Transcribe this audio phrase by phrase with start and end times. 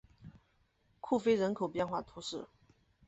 [0.99, 2.47] 库菲人口变化图示